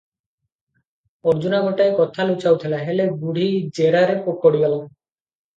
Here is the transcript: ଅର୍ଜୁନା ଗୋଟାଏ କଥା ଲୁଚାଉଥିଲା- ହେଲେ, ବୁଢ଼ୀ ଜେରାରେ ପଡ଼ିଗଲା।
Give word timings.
ଅର୍ଜୁନା 1.31 1.59
ଗୋଟାଏ 1.67 1.91
କଥା 2.01 2.27
ଲୁଚାଉଥିଲା- 2.29 2.81
ହେଲେ, 2.89 3.07
ବୁଢ଼ୀ 3.21 3.53
ଜେରାରେ 3.81 4.17
ପଡ଼ିଗଲା। 4.31 4.81